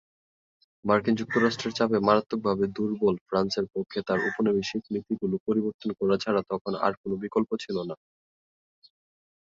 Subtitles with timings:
[0.85, 6.93] মার্কিন যুক্তরাষ্ট্রের চাপে মারাত্মকভাবে দুর্বল ফ্রান্সের পক্ষে তার উপনিবেশিক নীতিগুলি পরিবর্তন করা ছাড়া তখন আর
[6.99, 7.95] কোন বিকল্প ছিল না।